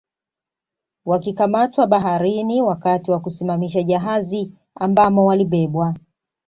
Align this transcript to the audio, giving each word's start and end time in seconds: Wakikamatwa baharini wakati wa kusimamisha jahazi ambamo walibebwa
Wakikamatwa 1.05 1.87
baharini 1.87 2.61
wakati 2.61 3.11
wa 3.11 3.19
kusimamisha 3.19 3.83
jahazi 3.83 4.51
ambamo 4.75 5.25
walibebwa 5.25 5.95